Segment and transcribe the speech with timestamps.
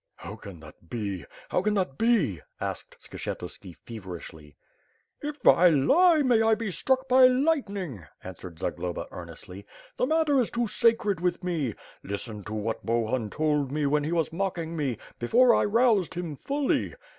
[0.15, 1.25] "How can that be?
[1.49, 4.55] How can that be?" asked Skshetuski feverishly.
[5.21, 9.67] "If I lie, may I be struck by lightning," answered Zagloba earnestly.
[9.97, 11.75] "The matter is too sacred with me.
[12.01, 16.35] Listen to what Bohun told me when he was mocking me, before I roused him
[16.35, 16.95] fully.